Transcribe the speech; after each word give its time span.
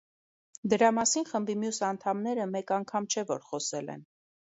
Դրա 0.73 0.87
մասին 0.99 1.27
խմբի 1.31 1.55
մյուս 1.63 1.79
անդամները 1.87 2.47
մեկ 2.55 2.73
անգամ 2.79 3.09
չէ, 3.13 3.25
որ 3.33 3.45
խոսել 3.51 3.93
են։ 3.97 4.03